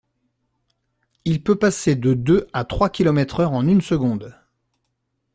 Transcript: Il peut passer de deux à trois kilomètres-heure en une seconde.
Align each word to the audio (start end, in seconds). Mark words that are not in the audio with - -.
Il 1.25 1.43
peut 1.43 1.59
passer 1.59 1.93
de 1.95 2.15
deux 2.15 2.47
à 2.53 2.65
trois 2.65 2.89
kilomètres-heure 2.89 3.51
en 3.51 3.67
une 3.67 3.81
seconde. 3.81 4.35